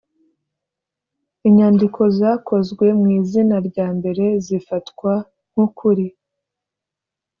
[1.47, 5.13] inyandiko zakozwe mu izina rya mbere zifatwa
[5.51, 6.07] nkukuri.